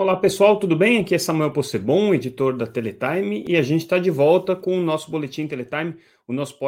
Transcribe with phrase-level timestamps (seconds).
[0.00, 0.98] Olá pessoal, tudo bem?
[0.98, 4.82] Aqui é Samuel Possebon, editor da Teletime, e a gente está de volta com o
[4.82, 5.94] nosso Boletim Teletime,
[6.26, 6.58] o nosso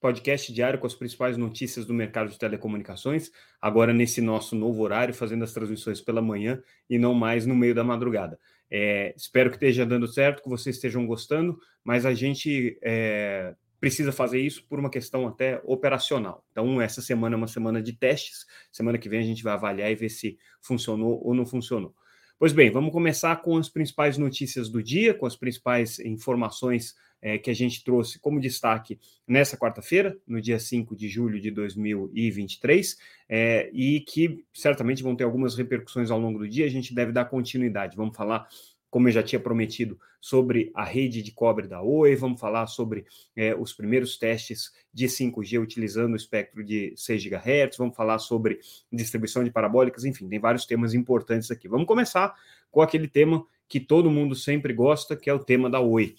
[0.00, 3.30] podcast diário com as principais notícias do mercado de telecomunicações,
[3.62, 7.76] agora nesse nosso novo horário, fazendo as transmissões pela manhã e não mais no meio
[7.76, 8.36] da madrugada.
[8.68, 14.10] É, espero que esteja dando certo, que vocês estejam gostando, mas a gente é, precisa
[14.10, 16.44] fazer isso por uma questão até operacional.
[16.50, 19.92] Então, essa semana é uma semana de testes, semana que vem a gente vai avaliar
[19.92, 21.94] e ver se funcionou ou não funcionou.
[22.40, 27.36] Pois bem, vamos começar com as principais notícias do dia, com as principais informações é,
[27.36, 28.98] que a gente trouxe como destaque
[29.28, 32.96] nessa quarta-feira, no dia 5 de julho de 2023,
[33.28, 36.64] é, e que certamente vão ter algumas repercussões ao longo do dia.
[36.64, 37.94] A gente deve dar continuidade.
[37.94, 38.48] Vamos falar
[38.90, 43.06] como eu já tinha prometido, sobre a rede de cobre da Oi, vamos falar sobre
[43.34, 48.58] é, os primeiros testes de 5G utilizando o espectro de 6 GHz, vamos falar sobre
[48.92, 51.68] distribuição de parabólicas, enfim, tem vários temas importantes aqui.
[51.68, 52.34] Vamos começar
[52.70, 56.14] com aquele tema que todo mundo sempre gosta, que é o tema da Oi.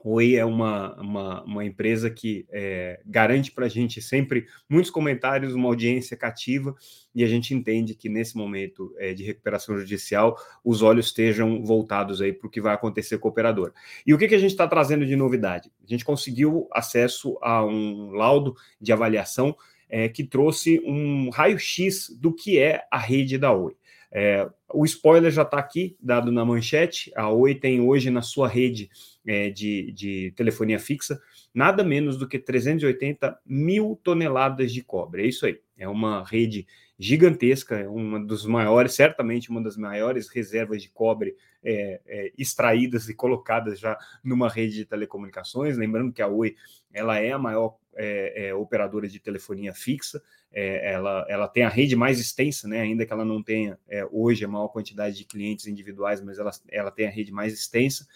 [0.00, 5.54] Oi é uma, uma, uma empresa que é, garante para a gente sempre muitos comentários,
[5.54, 6.74] uma audiência cativa,
[7.12, 12.22] e a gente entende que nesse momento é, de recuperação judicial os olhos estejam voltados
[12.22, 13.72] aí para o que vai acontecer com o operador.
[14.06, 15.68] E o que, que a gente está trazendo de novidade?
[15.84, 19.56] A gente conseguiu acesso a um laudo de avaliação
[19.88, 23.74] é, que trouxe um raio-x do que é a rede da Oi.
[24.10, 27.12] É, o spoiler já está aqui, dado na manchete.
[27.14, 28.88] A Oi tem hoje na sua rede
[29.26, 31.20] é, de, de telefonia fixa
[31.52, 35.22] nada menos do que 380 mil toneladas de cobre.
[35.22, 35.60] É isso aí.
[35.76, 36.66] É uma rede
[36.98, 43.08] gigantesca, é uma dos maiores, certamente uma das maiores reservas de cobre é, é, extraídas
[43.08, 45.76] e colocadas já numa rede de telecomunicações.
[45.76, 46.56] Lembrando que a Oi
[46.92, 51.68] ela é a maior é, é, operadora de telefonia fixa, é, ela, ela tem a
[51.68, 55.24] rede mais extensa, né, ainda que ela não tenha é, hoje a maior quantidade de
[55.24, 58.06] clientes individuais, mas ela, ela tem a rede mais extensa.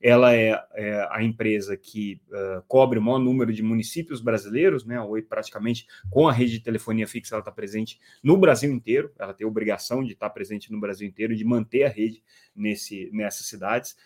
[0.00, 5.00] Ela é, é a empresa que uh, cobre o maior número de municípios brasileiros, né?
[5.00, 9.12] Oi praticamente com a rede de telefonia fixa ela está presente no Brasil inteiro.
[9.18, 12.22] Ela tem obrigação de estar presente no Brasil inteiro, de manter a rede
[12.54, 13.96] nesse, nessas cidades.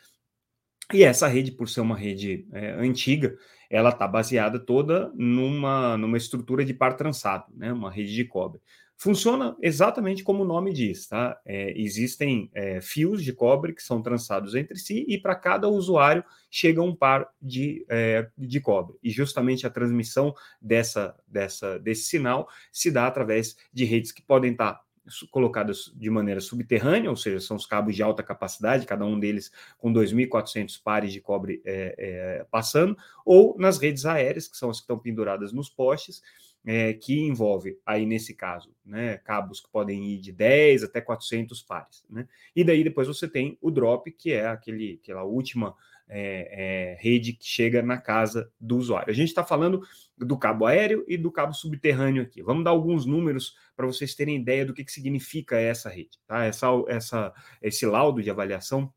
[0.92, 3.36] E essa rede, por ser uma rede é, antiga,
[3.72, 7.72] ela está baseada toda numa, numa estrutura de par trançado, né?
[7.72, 8.60] uma rede de cobre.
[8.98, 11.40] Funciona exatamente como o nome diz, tá?
[11.44, 16.22] É, existem é, fios de cobre que são trançados entre si e para cada usuário
[16.50, 18.96] chega um par de, é, de cobre.
[19.02, 24.52] E justamente a transmissão dessa, dessa, desse sinal se dá através de redes que podem
[24.52, 24.82] estar tá
[25.30, 29.50] colocadas de maneira subterrânea, ou seja, são os cabos de alta capacidade, cada um deles
[29.78, 34.78] com 2.400 pares de cobre é, é, passando, ou nas redes aéreas, que são as
[34.78, 36.22] que estão penduradas nos postes,
[36.64, 41.60] é, que envolve, aí nesse caso, né, cabos que podem ir de 10 até 400
[41.62, 42.04] pares.
[42.08, 42.26] Né?
[42.54, 45.74] E daí depois você tem o drop, que é aquele, aquela última
[46.08, 49.10] é, é, rede que chega na casa do usuário.
[49.10, 49.80] A gente está falando
[50.16, 52.42] do cabo aéreo e do cabo subterrâneo aqui.
[52.42, 56.18] Vamos dar alguns números para vocês terem ideia do que, que significa essa rede.
[56.26, 56.44] Tá?
[56.44, 58.92] Essa, essa, esse laudo de avaliação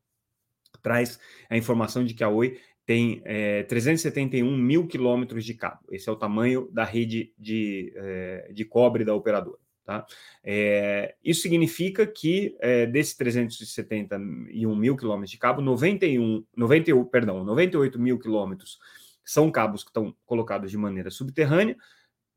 [0.82, 1.18] traz
[1.50, 5.80] a informação de que a Oi tem é, 371 mil quilômetros de cabo.
[5.90, 9.58] Esse é o tamanho da rede de, é, de cobre da operadora.
[9.84, 10.04] Tá?
[10.42, 17.98] É, isso significa que é, desses 371 mil quilômetros de cabo, 91, 91, perdão, 98
[17.98, 18.78] mil quilômetros
[19.24, 21.76] são cabos que estão colocados de maneira subterrânea,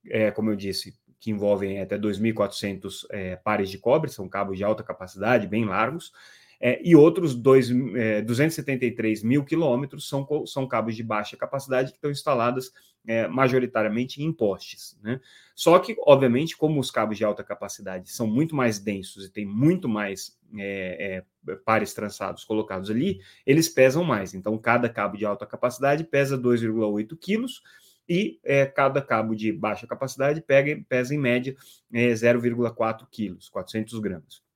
[0.08, 4.64] é, como eu disse, que envolvem até 2.400 é, pares de cobre, são cabos de
[4.64, 6.12] alta capacidade, bem largos,
[6.60, 11.98] é, e outros dois, é, 273 mil quilômetros são, são cabos de baixa capacidade que
[11.98, 12.72] estão instalados
[13.08, 15.00] é, majoritariamente em postes.
[15.02, 15.22] Né?
[15.56, 19.46] Só que, obviamente, como os cabos de alta capacidade são muito mais densos e tem
[19.46, 24.34] muito mais é, é, pares trançados colocados ali, eles pesam mais.
[24.34, 27.62] Então, cada cabo de alta capacidade pesa 2,8 quilos
[28.08, 31.56] e é, cada cabo de baixa capacidade pega, pesa em média
[31.94, 34.49] é, 0,4 quilos, 400 gramas.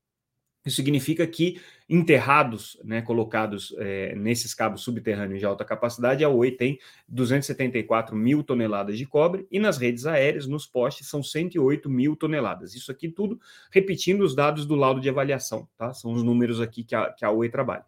[0.66, 6.52] Isso significa que enterrados, né, colocados é, nesses cabos subterrâneos de alta capacidade, a Oi
[6.52, 12.16] tem 274 mil toneladas de cobre e nas redes aéreas, nos postes, são 108 mil
[12.16, 12.76] toneladas.
[12.76, 13.40] Isso aqui tudo
[13.72, 15.94] repetindo os dados do laudo de avaliação, tá?
[15.94, 17.86] São os números aqui que a, que a Oi trabalha.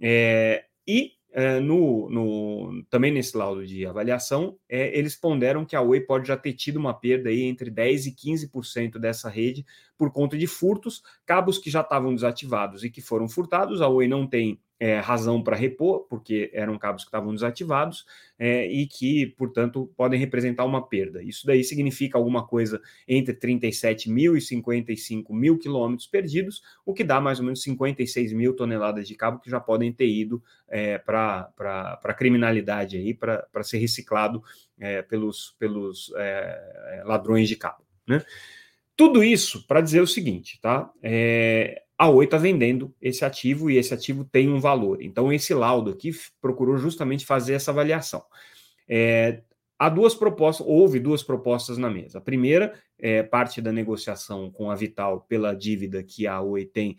[0.00, 5.80] É, e é, no, no, também nesse laudo de avaliação, é, eles ponderam que a
[5.80, 9.64] Oi pode já ter tido uma perda aí entre 10% e 15% dessa rede
[9.96, 13.80] por conta de furtos, cabos que já estavam desativados e que foram furtados.
[13.80, 18.04] A Oi não tem é, razão para repor, porque eram cabos que estavam desativados
[18.36, 21.22] é, e que, portanto, podem representar uma perda.
[21.22, 27.04] Isso daí significa alguma coisa entre 37 mil e 55 mil quilômetros perdidos, o que
[27.04, 30.98] dá mais ou menos 56 mil toneladas de cabo que já podem ter ido é,
[30.98, 34.42] para a criminalidade aí, para ser reciclado
[34.80, 37.84] é, pelos, pelos é, ladrões de cabo.
[38.04, 38.20] Né?
[38.96, 40.90] Tudo isso para dizer o seguinte, tá?
[41.00, 45.00] É, a Oi está vendendo esse ativo e esse ativo tem um valor.
[45.00, 46.10] Então, esse laudo aqui
[46.40, 48.24] procurou justamente fazer essa avaliação.
[48.88, 49.40] É,
[49.78, 52.18] há duas propostas, houve duas propostas na mesa.
[52.18, 56.96] A primeira é parte da negociação com a Vital pela dívida que a Oi tem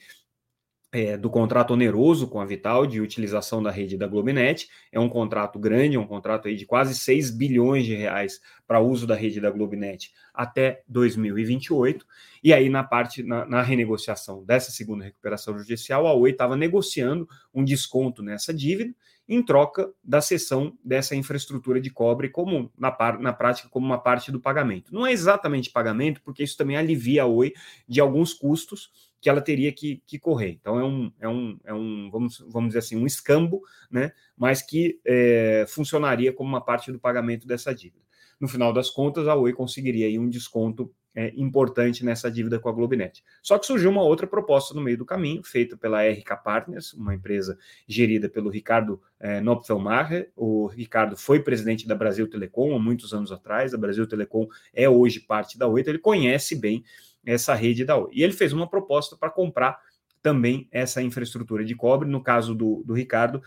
[0.94, 4.70] é, do contrato oneroso com a Vital de utilização da rede da Globinet.
[4.92, 8.80] É um contrato grande, é um contrato aí de quase 6 bilhões de reais para
[8.80, 12.06] uso da rede da Globinet até 2028.
[12.44, 17.28] E aí, na parte, na, na renegociação dessa segunda recuperação judicial, a Oi estava negociando
[17.52, 18.94] um desconto nessa dívida
[19.28, 24.32] em troca da cessão dessa infraestrutura de cobre como na, na prática como uma parte
[24.32, 24.94] do pagamento.
[24.94, 27.52] Não é exatamente pagamento, porque isso também alivia a Oi
[27.88, 30.50] de alguns custos que ela teria que, que correr.
[30.60, 34.12] Então é um, é um, é um vamos, vamos dizer assim, um escambo, né?
[34.36, 38.04] mas que é, funcionaria como uma parte do pagamento dessa dívida.
[38.38, 42.68] No final das contas, a Oi conseguiria aí um desconto é, importante nessa dívida com
[42.68, 43.24] a Globinet.
[43.42, 47.16] Só que surgiu uma outra proposta no meio do caminho, feita pela RK Partners, uma
[47.16, 50.32] empresa gerida pelo Ricardo é, Nopfelmacher.
[50.36, 53.74] O Ricardo foi presidente da Brasil Telecom há muitos anos atrás.
[53.74, 56.84] A Brasil Telecom é hoje parte da Oi, então ele conhece bem
[57.26, 58.10] essa rede da Oi.
[58.14, 59.80] E ele fez uma proposta para comprar
[60.22, 62.10] também essa infraestrutura de cobre.
[62.10, 63.42] No caso do, do Ricardo,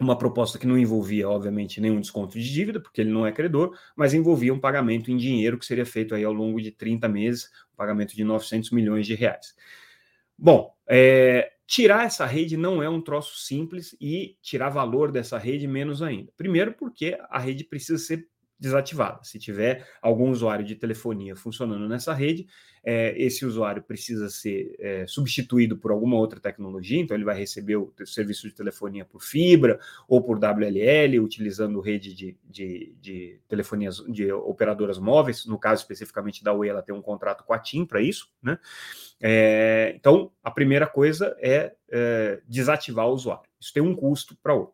[0.00, 3.76] uma proposta que não envolvia, obviamente, nenhum desconto de dívida, porque ele não é credor,
[3.94, 7.50] mas envolvia um pagamento em dinheiro que seria feito aí ao longo de 30 meses,
[7.72, 9.54] um pagamento de 900 milhões de reais.
[10.38, 15.66] Bom, é, tirar essa rede não é um troço simples e tirar valor dessa rede
[15.66, 16.32] menos ainda.
[16.34, 18.26] Primeiro, porque a rede precisa ser
[18.60, 19.20] desativada.
[19.24, 22.46] Se tiver algum usuário de telefonia funcionando nessa rede,
[22.84, 27.76] é, esse usuário precisa ser é, substituído por alguma outra tecnologia, então ele vai receber
[27.76, 33.40] o, o, serviço de telefonia por fibra ou por WLL, utilizando rede de, de, de
[33.48, 37.58] telefonias de operadoras móveis, no caso especificamente da Oi, ela tem um contrato com a
[37.58, 38.58] TIM para isso, né?
[39.20, 43.48] É, então, a primeira coisa é, é desativar o usuário.
[43.58, 44.68] Isso tem um custo para a Oi.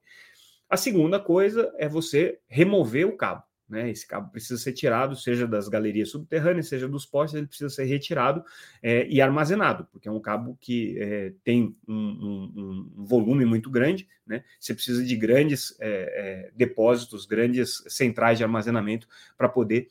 [0.68, 3.42] A segunda coisa é você remover o cabo.
[3.68, 3.90] Né?
[3.90, 7.84] Esse cabo precisa ser tirado, seja das galerias subterrâneas, seja dos postes, ele precisa ser
[7.84, 8.44] retirado
[8.82, 13.68] é, e armazenado, porque é um cabo que é, tem um, um, um, volume muito
[13.68, 14.44] grande, né?
[14.60, 19.88] Você precisa de grandes é, depósitos, grandes centrais de armazenamento para poder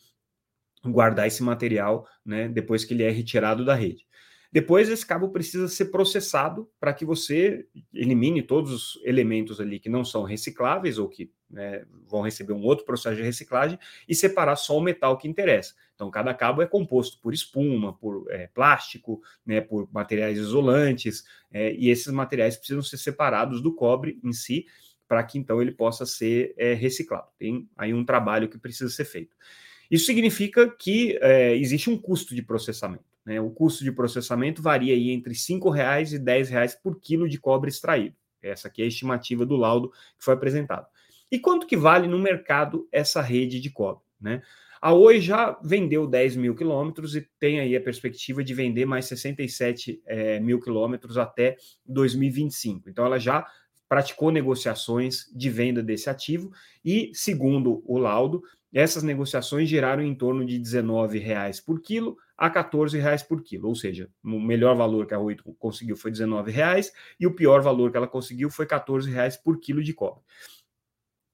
[0.86, 2.48] guardar esse material, né?
[2.48, 4.05] Depois que ele é retirado da rede.
[4.56, 9.90] Depois, esse cabo precisa ser processado para que você elimine todos os elementos ali que
[9.90, 14.56] não são recicláveis ou que né, vão receber um outro processo de reciclagem e separar
[14.56, 15.74] só o metal que interessa.
[15.94, 21.74] Então, cada cabo é composto por espuma, por é, plástico, né, por materiais isolantes, é,
[21.74, 24.68] e esses materiais precisam ser separados do cobre em si
[25.06, 27.28] para que então ele possa ser é, reciclado.
[27.38, 29.36] Tem aí um trabalho que precisa ser feito.
[29.92, 33.15] Isso significa que é, existe um custo de processamento.
[33.25, 33.42] Né?
[33.42, 37.39] O custo de processamento varia aí entre R$ 5,00 e R$ reais por quilo de
[37.39, 38.16] cobre extraído.
[38.42, 40.88] Essa aqui é a estimativa do laudo que foi apresentado.
[41.31, 44.04] E quanto que vale no mercado essa rede de cobre?
[44.21, 44.42] Né?
[44.80, 49.06] A Oi já vendeu 10 mil quilômetros e tem aí a perspectiva de vender mais
[49.06, 51.57] 67 é, mil quilômetros até
[51.88, 52.88] 2025.
[52.88, 53.47] Então ela já
[53.90, 56.52] praticou negociações de venda desse ativo
[56.83, 58.44] e, segundo o laudo,
[58.76, 64.10] essas negociações geraram em torno de R$19,00 por quilo a R$14,00 por quilo, ou seja,
[64.22, 68.08] o melhor valor que a Oi conseguiu foi R$19,00 e o pior valor que ela
[68.08, 70.22] conseguiu foi R$14,00 por quilo de cobre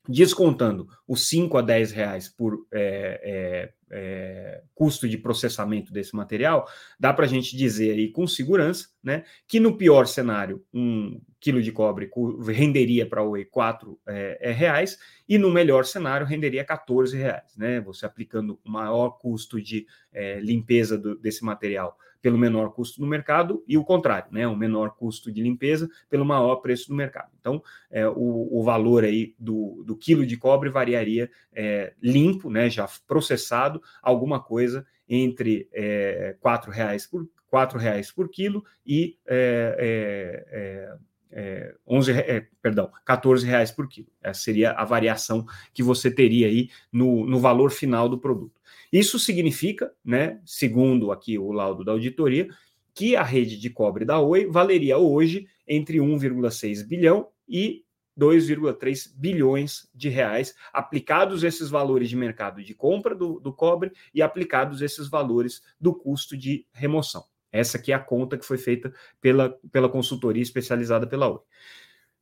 [0.07, 6.67] descontando os 5 a 10 reais por é, é, é, custo de processamento desse material,
[6.99, 11.61] dá para a gente dizer aí com segurança né, que no pior cenário, um quilo
[11.61, 12.09] de cobre
[12.47, 17.55] renderia para a Oi 4 é, é, reais e no melhor cenário renderia 14 reais,
[17.57, 17.81] né?
[17.81, 23.07] Você aplicando o maior custo de é, limpeza do, desse material pelo menor custo no
[23.07, 24.47] mercado e o contrário, né?
[24.47, 27.31] O menor custo de limpeza pelo maior preço do mercado.
[27.39, 32.69] Então, é, o, o, valor aí do, do quilo de cobre variaria é, limpo, né?
[32.69, 39.75] Já processado, alguma coisa entre é, quatro reais por quatro reais por quilo e é,
[39.77, 40.97] é, é,
[41.31, 44.07] é, 11, é, perdão, 14 reais por quilo.
[44.21, 48.60] Essa seria a variação que você teria aí no, no valor final do produto.
[48.91, 52.47] Isso significa, né, segundo aqui o laudo da auditoria,
[52.93, 57.85] que a rede de cobre da Oi valeria hoje entre 1,6 bilhão e
[58.19, 64.21] 2,3 bilhões de reais, aplicados esses valores de mercado de compra do, do cobre e
[64.21, 67.23] aplicados esses valores do custo de remoção.
[67.51, 71.39] Essa aqui é a conta que foi feita pela, pela consultoria especializada pela Oi.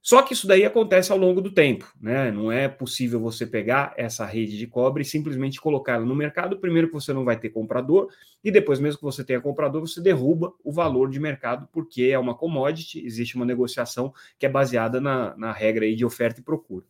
[0.01, 2.32] Só que isso daí acontece ao longo do tempo, né?
[2.32, 6.58] Não é possível você pegar essa rede de cobre e simplesmente colocá-la no mercado.
[6.58, 8.08] Primeiro que você não vai ter comprador,
[8.41, 12.18] e depois, mesmo que você tenha comprador, você derruba o valor de mercado, porque é
[12.18, 16.44] uma commodity, existe uma negociação que é baseada na, na regra aí de oferta e
[16.44, 16.86] procura.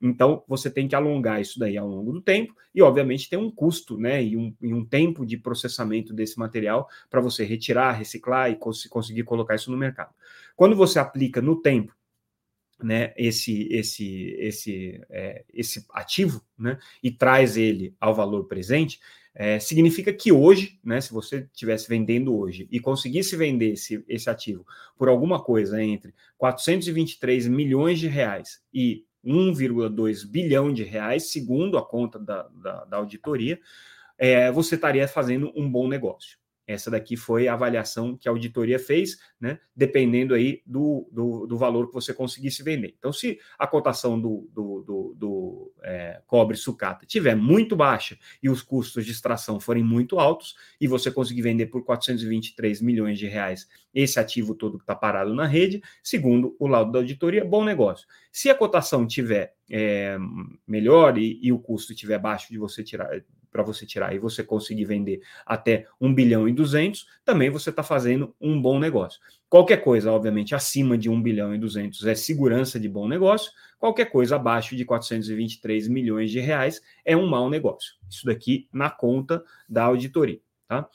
[0.00, 3.50] Então, você tem que alongar isso daí ao longo do tempo, e obviamente tem um
[3.50, 4.24] custo, né?
[4.24, 8.86] E um, e um tempo de processamento desse material para você retirar, reciclar e cons
[8.86, 10.14] conseguir colocar isso no mercado.
[10.56, 11.94] Quando você aplica no tempo
[12.82, 19.00] né, esse esse esse é, esse ativo, né, e traz ele ao valor presente,
[19.34, 24.30] é, significa que hoje, né, se você estivesse vendendo hoje e conseguisse vender esse, esse
[24.30, 24.64] ativo
[24.96, 31.84] por alguma coisa entre 423 milhões de reais e 1,2 bilhão de reais, segundo a
[31.84, 33.58] conta da, da, da auditoria,
[34.16, 36.38] é, você estaria fazendo um bom negócio.
[36.66, 39.58] Essa daqui foi a avaliação que a auditoria fez, né?
[39.76, 42.94] Dependendo aí do, do, do valor que você conseguisse vender.
[42.98, 48.48] Então, se a cotação do, do, do, do é, cobre sucata tiver muito baixa e
[48.48, 53.26] os custos de extração forem muito altos, e você conseguir vender por 423 milhões de
[53.26, 57.64] reais esse ativo todo que está parado na rede, segundo o laudo da auditoria, bom
[57.64, 58.06] negócio.
[58.32, 60.16] Se a cotação tiver é,
[60.66, 63.08] melhor e, e o custo tiver baixo de você tirar
[63.54, 67.84] para você tirar e você conseguir vender até 1 bilhão e 200, também você está
[67.84, 69.20] fazendo um bom negócio.
[69.48, 74.06] Qualquer coisa, obviamente, acima de 1 bilhão e 200 é segurança de bom negócio, qualquer
[74.06, 77.94] coisa abaixo de 423 milhões de reais é um mau negócio.
[78.10, 80.88] Isso daqui na conta da auditoria, tá?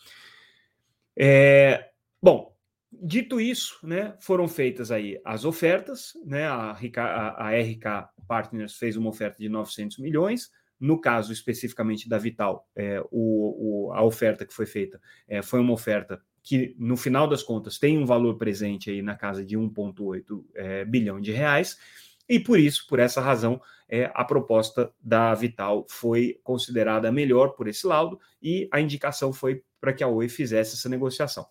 [1.16, 2.54] É, bom,
[2.92, 8.98] dito isso, né, foram feitas aí as ofertas, né, a, a, a RK Partners fez
[8.98, 14.46] uma oferta de 900 milhões, no caso especificamente da Vital, é, o, o, a oferta
[14.46, 18.38] que foi feita é, foi uma oferta que, no final das contas, tem um valor
[18.38, 21.78] presente aí na casa de 1,8 é, bilhão de reais,
[22.30, 23.60] e por isso, por essa razão,
[23.90, 29.64] é, a proposta da Vital foi considerada melhor por esse laudo e a indicação foi
[29.82, 31.48] para que a Oi fizesse essa negociação.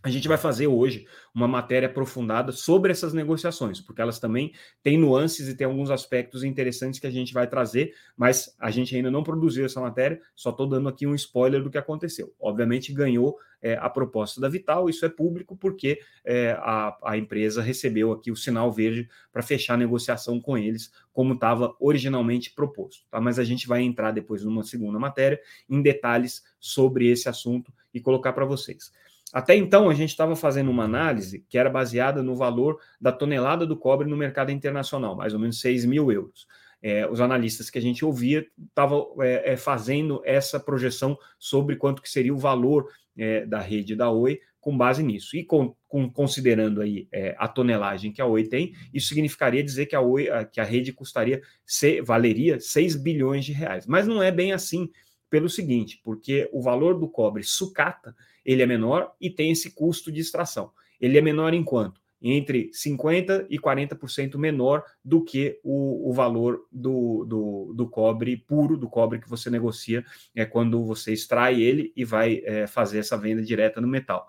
[0.00, 4.96] A gente vai fazer hoje uma matéria aprofundada sobre essas negociações, porque elas também têm
[4.96, 9.10] nuances e têm alguns aspectos interessantes que a gente vai trazer, mas a gente ainda
[9.10, 12.32] não produziu essa matéria, só estou dando aqui um spoiler do que aconteceu.
[12.38, 17.60] Obviamente ganhou é, a proposta da Vital, isso é público porque é, a, a empresa
[17.60, 23.04] recebeu aqui o sinal verde para fechar a negociação com eles, como estava originalmente proposto.
[23.10, 23.20] Tá?
[23.20, 28.00] Mas a gente vai entrar depois numa segunda matéria em detalhes sobre esse assunto e
[28.00, 28.92] colocar para vocês.
[29.32, 33.66] Até então, a gente estava fazendo uma análise que era baseada no valor da tonelada
[33.66, 36.46] do cobre no mercado internacional, mais ou menos 6 mil euros.
[36.80, 42.00] É, os analistas que a gente ouvia estavam é, é, fazendo essa projeção sobre quanto
[42.00, 45.36] que seria o valor é, da rede da Oi com base nisso.
[45.36, 49.86] E com, com, considerando aí é, a tonelagem que a Oi tem, isso significaria dizer
[49.86, 53.86] que a, Oi, que a rede custaria, se, valeria 6 bilhões de reais.
[53.86, 54.88] Mas não é bem assim,
[55.28, 58.14] pelo seguinte, porque o valor do cobre sucata
[58.48, 60.72] ele é menor e tem esse custo de extração.
[60.98, 62.00] Ele é menor em quanto?
[62.20, 68.78] Entre 50% e 40% menor do que o, o valor do, do, do, cobre puro,
[68.78, 70.02] do cobre que você negocia
[70.34, 74.26] é, quando você extrai ele e vai é, fazer essa venda direta no metal.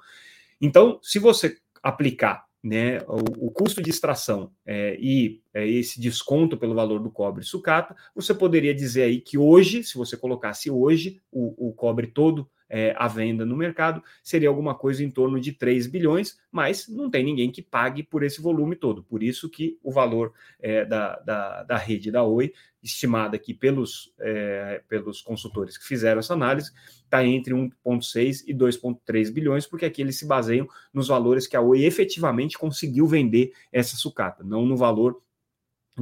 [0.60, 6.58] Então, se você aplicar né, o, o, custo de extração é, e é, esse desconto
[6.58, 11.22] pelo valor do cobre sucata, você poderia dizer aí que hoje, se você colocasse hoje
[11.32, 15.52] o, o cobre todo é, à venda no mercado, seria alguma coisa em torno de
[15.52, 19.04] 3 bilhões, mas não tem ninguém que pague por esse volume todo.
[19.04, 24.14] Por isso que o valor é, da, da, da, rede da Oi, estimada aqui pelos,
[24.20, 26.72] é, pelos consultores que fizeram essa análise,
[27.04, 31.62] está entre 1,6 e 2,3 bilhões, porque aqui eles se baseiam nos valores que a
[31.62, 35.20] Oi efetivamente conseguiu vender essa sucata, não no valor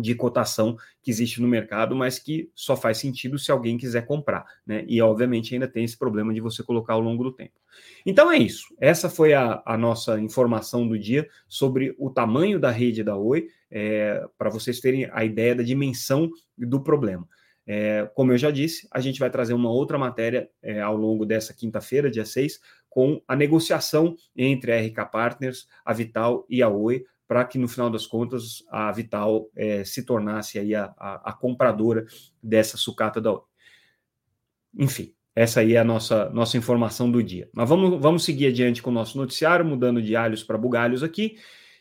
[0.01, 4.45] de cotação que existe no mercado, mas que só faz sentido se alguém quiser comprar,
[4.65, 4.83] né?
[4.87, 7.53] E obviamente ainda tem esse problema de você colocar ao longo do tempo.
[8.05, 8.75] Então é isso.
[8.79, 13.47] Essa foi a, a nossa informação do dia sobre o tamanho da rede da Oi,
[13.69, 17.27] é, para vocês terem a ideia da dimensão do problema.
[17.69, 21.25] É, como eu já disse, a gente vai trazer uma outra matéria é, ao longo
[21.25, 26.69] dessa quinta-feira, dia 6, com a negociação entre a RK Partners, a Vital e a
[26.69, 31.31] Oi para que no final das contas a Vital é, se tornasse aí a, a,
[31.31, 32.05] a, compradora
[32.41, 33.41] dessa sucata da Oi.
[34.79, 37.49] Enfim, essa aí é a nossa, nossa informação do dia.
[37.53, 41.37] Mas vamos, vamos seguir adiante com o nosso noticiário, mudando de alhos para bugalhos aqui.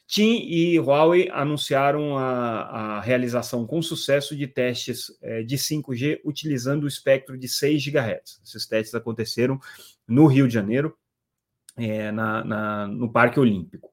[0.07, 2.61] TIM e Huawei anunciaram a,
[2.97, 8.41] a realização com sucesso de testes é, de 5G utilizando o espectro de 6 GHz.
[8.45, 9.59] Esses testes aconteceram
[10.07, 10.97] no Rio de Janeiro,
[11.77, 13.91] é, na, na, no Parque Olímpico.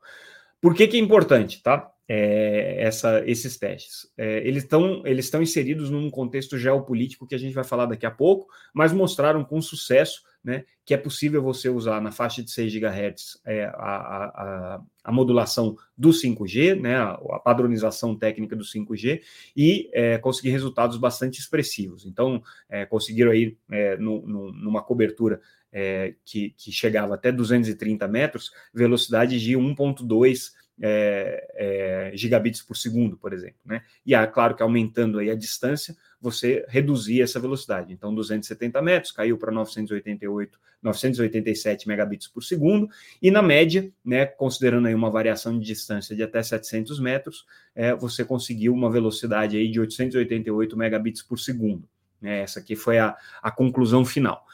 [0.64, 1.92] Por que, que é importante, tá?
[2.08, 4.10] É, essa, esses testes.
[4.18, 8.12] É, eles estão eles inseridos num contexto geopolítico que a gente vai falar daqui a
[8.12, 12.74] pouco, mas mostraram com sucesso né, que é possível você usar na faixa de 6
[12.74, 19.22] GHz é, a, a, a, modulação do 5G, né, a, padronização técnica do 5G,
[19.56, 22.06] e é, conseguir resultados bastante expressivos.
[22.06, 25.40] Então, é, conseguiram aí é, no, no, numa cobertura
[25.72, 33.18] é, que, que chegava até 230 metros, velocidade de 1.2 é, é, gigabits por segundo,
[33.18, 33.84] por exemplo, né?
[34.06, 37.94] E é claro que aumentando aí a distância, você reduzia essa velocidade.
[37.94, 42.90] Então, 270 metros caiu para 988, 987 megabits por segundo,
[43.22, 47.94] e na média, né, considerando aí uma variação de distância de até 700 metros, é,
[47.94, 51.88] você conseguiu uma velocidade aí de 888 megabits por segundo.
[52.22, 52.42] Né?
[52.42, 54.46] Essa aqui foi a, a conclusão final.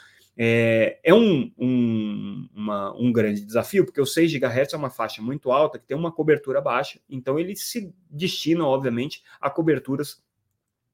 [0.42, 5.22] É, é um, um, uma, um, grande desafio, porque o 6 GHz é uma faixa
[5.22, 10.24] muito alta, que tem uma cobertura baixa, então ele se destina, obviamente, a coberturas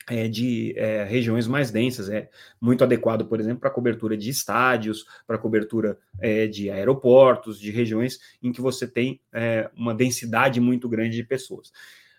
[0.09, 2.27] é, de é, regiões mais densas, é
[2.59, 8.19] muito adequado, por exemplo, para cobertura de estádios, para cobertura é, de aeroportos, de regiões
[8.41, 11.71] em que você tem é, uma densidade muito grande de pessoas.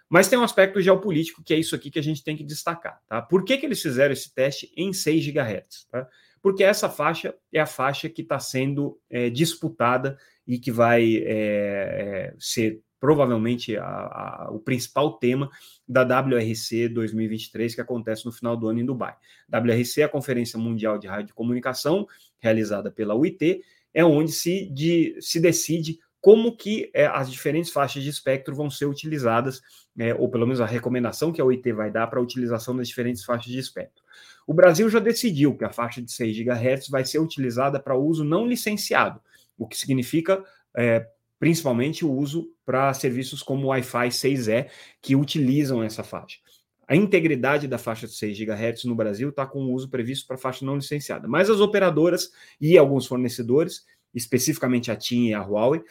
[0.08, 3.02] Mas tem um aspecto geopolítico que é isso aqui que a gente tem que destacar.
[3.08, 3.20] Tá?
[3.20, 5.88] Por que, que eles fizeram esse teste em 6 GHz?
[5.90, 6.08] Tá?
[6.46, 11.24] Porque essa faixa é a faixa que está sendo é, disputada e que vai é,
[11.26, 15.50] é, ser provavelmente a, a, o principal tema
[15.88, 19.16] da WRC 2023, que acontece no final do ano em Dubai.
[19.52, 22.06] WRC é a Conferência Mundial de Rádio Comunicação,
[22.38, 28.04] realizada pela UIT, é onde se, de, se decide como que é, as diferentes faixas
[28.04, 29.60] de espectro vão ser utilizadas,
[29.98, 32.86] é, ou pelo menos a recomendação que a UIT vai dar para a utilização das
[32.86, 34.05] diferentes faixas de espectro.
[34.46, 38.22] O Brasil já decidiu que a faixa de 6 GHz vai ser utilizada para uso
[38.22, 39.20] não licenciado,
[39.58, 44.68] o que significa é, principalmente o uso para serviços como Wi-Fi 6E,
[45.02, 46.38] que utilizam essa faixa.
[46.88, 50.38] A integridade da faixa de 6 GHz no Brasil está com o uso previsto para
[50.38, 51.26] faixa não licenciada.
[51.26, 52.30] Mas as operadoras
[52.60, 55.82] e alguns fornecedores, especificamente a TIM e a Huawei,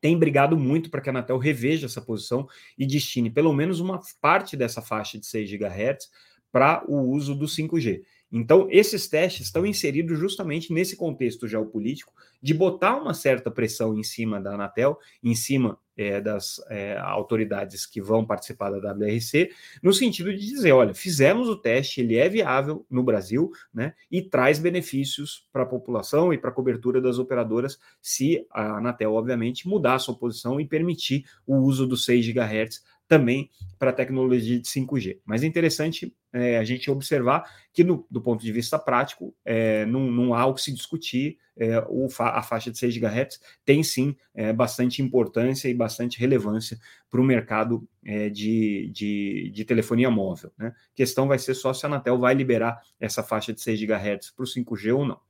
[0.00, 2.46] têm brigado muito para que a Anatel reveja essa posição
[2.78, 6.08] e destine pelo menos uma parte dessa faixa de 6 GHz
[6.56, 8.00] para o uso do 5G.
[8.32, 14.02] Então, esses testes estão inseridos justamente nesse contexto geopolítico de botar uma certa pressão em
[14.02, 19.50] cima da Anatel, em cima é, das é, autoridades que vão participar da WRC,
[19.82, 24.22] no sentido de dizer: olha, fizemos o teste, ele é viável no Brasil, né, e
[24.22, 29.68] traz benefícios para a população e para a cobertura das operadoras, se a Anatel, obviamente,
[29.68, 34.58] mudar a sua posição e permitir o uso dos 6 GHz também para a tecnologia
[34.58, 35.18] de 5G.
[35.24, 39.86] Mas é interessante é, a gente observar que, no, do ponto de vista prático, é,
[39.86, 43.82] não, não, há o que se discutir, é, o, a faixa de 6 GHz tem
[43.82, 46.78] sim é, bastante importância e bastante relevância
[47.10, 50.52] para o mercado é, de, de, de, telefonia móvel.
[50.58, 50.68] Né?
[50.68, 54.30] A questão vai ser só se a Anatel vai liberar essa faixa de 6 GHz
[54.36, 55.20] para o 5G ou não.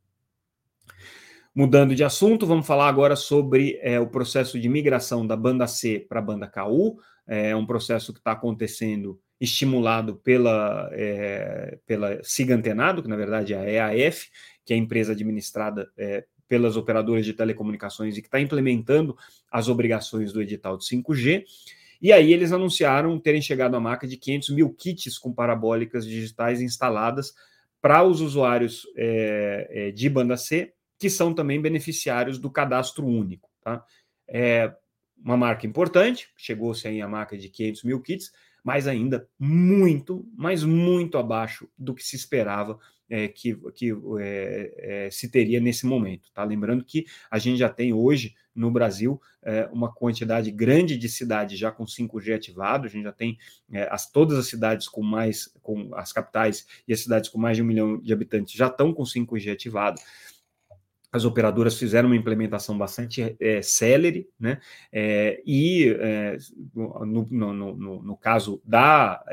[1.55, 6.05] Mudando de assunto, vamos falar agora sobre é, o processo de migração da banda C
[6.07, 12.55] para a banda KU é um processo que está acontecendo estimulado pela, é, pela SIGA
[12.55, 14.29] Antenado, que na verdade é a EAF,
[14.65, 19.17] que é a empresa administrada é, pelas operadoras de telecomunicações e que está implementando
[19.51, 21.45] as obrigações do edital de 5G.
[22.01, 26.61] E aí eles anunciaram terem chegado à marca de 500 mil kits com parabólicas digitais
[26.61, 27.35] instaladas
[27.81, 33.51] para os usuários é, de banda C, que são também beneficiários do cadastro único.
[33.63, 33.85] Tá?
[34.29, 34.75] É,
[35.23, 38.31] uma marca importante, chegou-se aí a marca de 500 mil kits,
[38.67, 42.77] mas ainda muito, mas muito abaixo do que se esperava
[43.09, 46.33] é, que, que é, é, se teria nesse momento.
[46.35, 46.43] Tá?
[46.43, 51.57] Lembrando que a gente já tem hoje no Brasil é, uma quantidade grande de cidades
[51.57, 53.39] já com 5G ativado, a gente já tem
[53.71, 57.57] é, as, todas as cidades com mais, com as capitais e as cidades com mais
[57.57, 60.01] de um milhão de habitantes já estão com 5G ativado
[61.17, 64.61] as operadoras fizeram uma implementação bastante é, célere, né?
[64.93, 66.37] É, e é,
[66.75, 69.25] no, no, no, no, caso da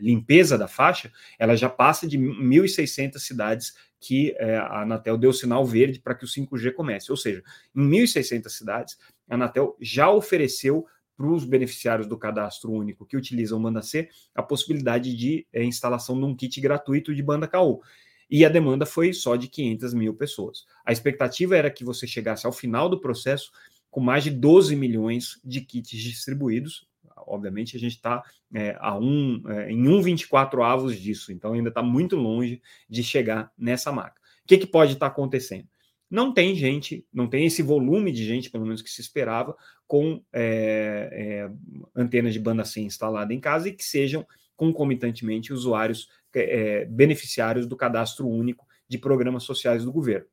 [0.00, 6.00] limpeza da faixa, ela já passa de 1.600 cidades que a Anatel deu sinal verde
[6.00, 7.10] para que o 5G comece.
[7.10, 7.42] Ou seja,
[7.74, 8.98] em 1.600 cidades,
[9.28, 14.42] a Anatel já ofereceu para os beneficiários do cadastro único que utilizam banda C a
[14.42, 17.82] possibilidade de instalação de um kit gratuito de banda KU
[18.30, 20.64] e a demanda foi só de 500 mil pessoas.
[20.84, 23.50] A expectativa era que você chegasse ao final do processo
[23.90, 26.86] com mais de 12 milhões de kits distribuídos.
[27.26, 28.22] Obviamente, a gente está
[28.54, 33.52] é, a um, é, em 1,24 avos disso, então ainda está muito longe de chegar
[33.56, 34.20] nessa marca.
[34.44, 35.66] O que, que pode estar tá acontecendo?
[36.10, 39.54] Não tem gente, não tem esse volume de gente, pelo menos que se esperava,
[39.86, 41.50] com é, é
[41.94, 44.26] antenas de banda C instalada em casa e que sejam
[44.58, 50.26] concomitantemente usuários é, beneficiários do cadastro único de programas sociais do governo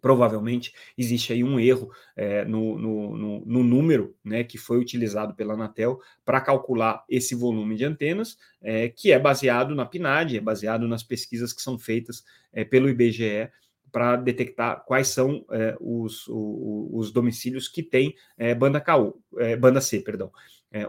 [0.00, 5.34] provavelmente existe aí um erro é, no, no, no, no, número né, que foi utilizado
[5.34, 10.40] pela Anatel para calcular esse volume de antenas, é, que é baseado na PNAD, é
[10.40, 13.50] baseado nas pesquisas que são feitas é, pelo IBGE
[13.92, 19.56] para detectar quais são é, os, os, os, domicílios que têm é, banda, KU, é,
[19.56, 20.00] banda C.
[20.00, 20.30] Perdão.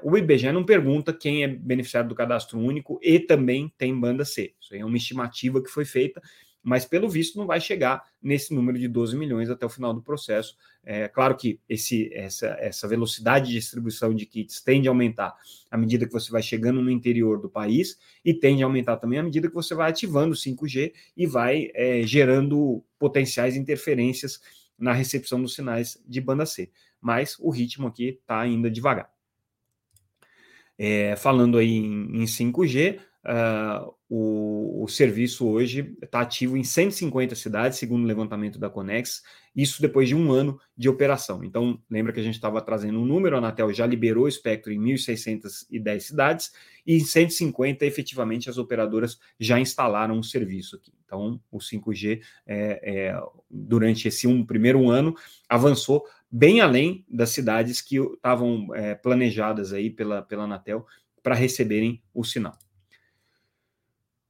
[0.04, 4.54] O IBGE não pergunta quem é beneficiário do cadastro único e também tem banda C.
[4.60, 6.22] Isso aí é uma estimativa que foi feita
[6.64, 10.02] mas pelo visto não vai chegar nesse número de 12 milhões até o final do
[10.02, 10.56] processo.
[10.84, 15.36] É claro que esse, essa, essa velocidade de distribuição de kits tende a aumentar
[15.70, 19.20] à medida que você vai chegando no interior do país e tende a aumentar também
[19.20, 24.40] à medida que você vai ativando o 5G e vai é, gerando potenciais interferências
[24.78, 26.72] na recepção dos sinais de banda C.
[27.00, 29.10] Mas o ritmo aqui está ainda devagar.
[30.84, 37.36] É, falando aí em, em 5G, Uh, o, o, serviço hoje está ativo em 150
[37.36, 39.22] cidades, segundo o levantamento da Conex,
[39.56, 41.44] isso depois de um ano de operação.
[41.44, 44.74] Então, lembra que a gente estava trazendo um número, a Anatel já liberou o espectro
[44.74, 46.52] em 1.610 cidades,
[46.86, 50.92] e em 150, efetivamente, as operadoras já instalaram o serviço aqui.
[51.06, 55.14] Então, o 5G, é, é, durante esse um, primeiro ano,
[55.48, 60.88] avançou bem além das cidades que estavam é, planejadas aí pela, pela Anatel
[61.22, 62.58] para receberem o sinal.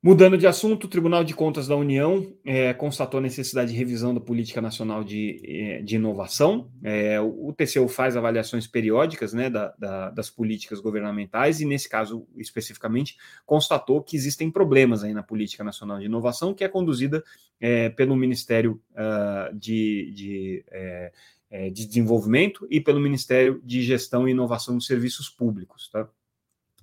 [0.04, 4.16] Mudando de assunto, o Tribunal de Contas da União é, constatou a necessidade de revisão
[4.16, 6.72] da Política Nacional de, é, de Inovação.
[6.84, 12.28] É, o TCU faz avaliações periódicas né, da, da, das políticas governamentais e, nesse caso
[12.36, 17.24] especificamente, constatou que existem problemas aí na Política Nacional de Inovação, que é conduzida
[17.60, 21.12] é, pelo Ministério uh, de, de, é,
[21.52, 25.92] é, de Desenvolvimento e pelo Ministério de Gestão e Inovação de Serviços Públicos.
[25.92, 26.10] Tá?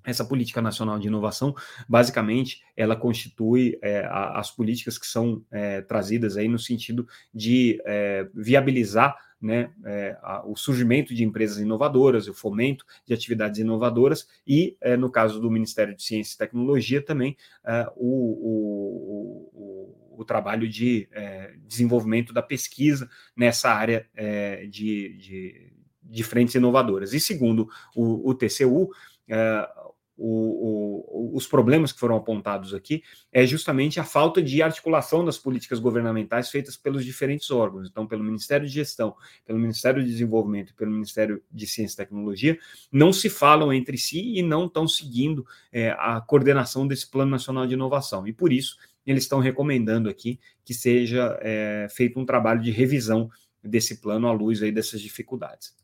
[0.09, 1.55] Essa política nacional de inovação,
[1.87, 7.79] basicamente, ela constitui é, a, as políticas que são é, trazidas aí no sentido de
[7.85, 14.27] é, viabilizar né, é, a, o surgimento de empresas inovadoras, o fomento de atividades inovadoras
[14.47, 18.07] e, é, no caso do Ministério de Ciência e Tecnologia, também é, o,
[18.49, 21.07] o, o, o, trabalho de
[21.66, 24.07] desenvolvimento da pesquisa nessa área
[24.68, 27.12] de, de, de, frentes inovadoras.
[27.12, 28.90] E segundo o, TCU,
[30.18, 33.02] o, o, os problemas que foram apontados aqui
[33.33, 37.88] é justamente a falta de articulação das políticas governamentais feitas pelos diferentes órgãos.
[37.88, 39.14] Então, pelo Ministério de Gestão,
[39.46, 42.59] pelo Ministério de Desenvolvimento e pelo Ministério de Ciência e Tecnologia,
[42.90, 47.66] não se falam entre si e não estão seguindo é, a coordenação desse Plano Nacional
[47.66, 48.26] de Inovação.
[48.26, 48.76] E por isso,
[49.07, 53.31] eles estão recomendando aqui que seja é, feito um trabalho de revisão
[53.62, 55.74] desse plano à luz aí dessas dificuldades.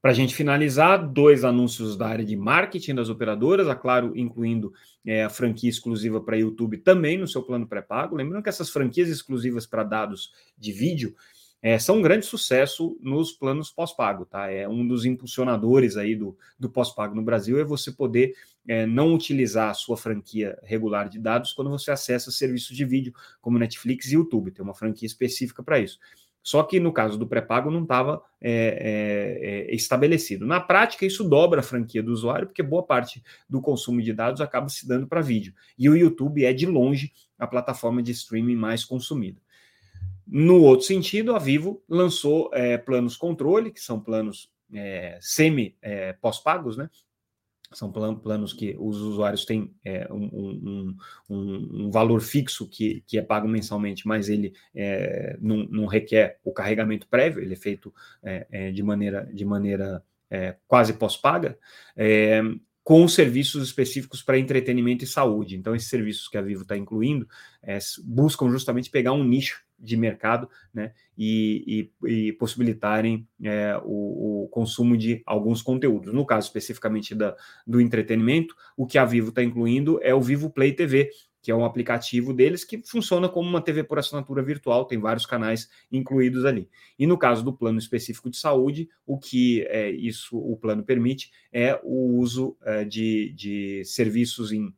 [0.00, 4.72] Para a gente finalizar, dois anúncios da área de marketing das operadoras, a Claro incluindo
[5.04, 8.14] é, a franquia exclusiva para YouTube também no seu plano pré-pago.
[8.14, 11.16] Lembrando que essas franquias exclusivas para dados de vídeo
[11.60, 14.48] é, são um grande sucesso nos planos pós-pago, tá?
[14.48, 18.34] É um dos impulsionadores aí do, do pós-pago no Brasil é você poder
[18.68, 23.12] é, não utilizar a sua franquia regular de dados quando você acessa serviços de vídeo
[23.40, 24.52] como Netflix e YouTube.
[24.52, 25.98] Tem uma franquia específica para isso.
[26.42, 30.46] Só que no caso do pré-pago não estava é, é, é, estabelecido.
[30.46, 34.40] Na prática, isso dobra a franquia do usuário, porque boa parte do consumo de dados
[34.40, 35.52] acaba se dando para vídeo.
[35.78, 39.40] E o YouTube é, de longe, a plataforma de streaming mais consumida.
[40.26, 46.82] No outro sentido, a Vivo lançou é, planos controle, que são planos é, semi-pós-pagos, é,
[46.82, 46.90] né?
[47.72, 50.96] São planos que os usuários têm é, um, um,
[51.28, 56.38] um, um, valor fixo que, que é pago mensalmente, mas ele é, não, não, requer
[56.42, 61.58] o carregamento prévio, ele é feito é, é de maneira, de maneira é, quase pós-paga,
[61.96, 62.40] é,
[62.82, 65.54] com serviços específicos para entretenimento e saúde.
[65.54, 67.28] Então, esses serviços que a Vivo está incluindo
[68.02, 74.48] buscam justamente pegar um nicho de mercado né, e, e, e possibilitarem é, o, o,
[74.48, 76.12] consumo de alguns conteúdos.
[76.12, 77.36] No caso especificamente da,
[77.66, 81.10] do entretenimento, o que a Vivo está incluindo é o Vivo Play TV,
[81.40, 85.24] que é um aplicativo deles que funciona como uma TV por assinatura virtual, tem vários
[85.24, 86.68] canais incluídos ali.
[86.98, 91.30] E no caso do plano específico de saúde, o que é, isso o plano permite
[91.52, 94.74] é o uso é, de, de serviços em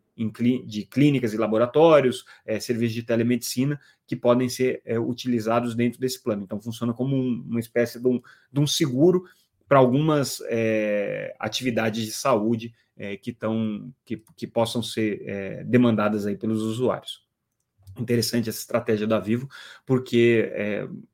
[0.66, 6.22] de clínicas e laboratórios, é, serviços de telemedicina que podem ser é, utilizados dentro desse
[6.22, 6.42] plano.
[6.42, 8.20] Então, funciona como um, uma espécie de um,
[8.52, 9.24] de um seguro
[9.68, 12.74] para algumas é, atividades de saúde
[13.22, 17.24] que, tão, que, que possam ser demandadas aí pelos usuários.
[17.98, 19.48] Interessante essa estratégia da Vivo,
[19.87, 20.52] porque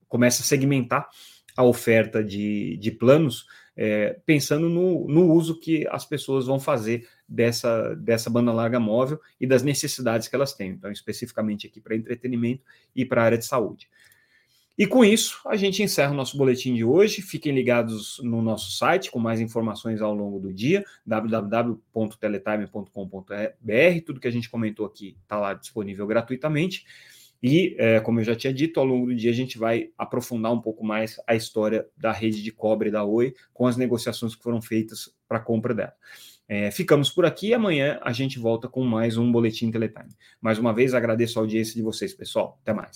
[0.09, 1.09] começa a segmentar
[1.57, 7.07] a oferta de, de planos, é, pensando no, no uso que as pessoas vão fazer
[7.29, 10.71] dessa, dessa banda larga móvel e das necessidades que elas têm.
[10.71, 12.62] Então, especificamente aqui para entretenimento
[12.95, 13.89] e para a área de saúde.
[14.79, 17.23] E com isso, a gente encerra o nosso boletim de hoje.
[17.23, 24.05] Fiquem ligados no nosso site com mais informações ao longo do dia, www.teletime.com.br.
[24.05, 26.85] Tudo que a gente comentou aqui está lá disponível gratuitamente.
[27.42, 30.53] E, é, como eu já tinha dito, ao longo do dia a gente vai aprofundar
[30.53, 34.42] um pouco mais a história da rede de cobre da Oi com as negociações que
[34.42, 35.92] foram feitas para a compra dela.
[36.49, 40.14] É, ficamos por aqui e amanhã a gente volta com mais um Boletim Teletime.
[40.40, 42.59] Mais uma vez agradeço a audiência de vocês, pessoal.
[42.62, 42.94] Até mais.